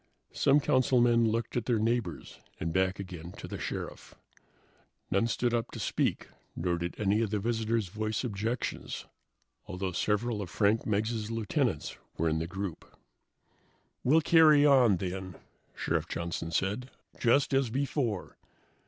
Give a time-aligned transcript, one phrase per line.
[0.33, 4.15] Some councilmen looked at their neighbors and back again to the Sheriff.
[5.11, 9.05] None stood up to speak, nor did any of the visitors voice objections,
[9.67, 12.97] although several of Frank Meggs' lieutenants were in the group.
[14.03, 15.35] "We'll carry on, then,"
[15.75, 16.89] Sheriff Johnson said,
[17.19, 18.37] "just as before.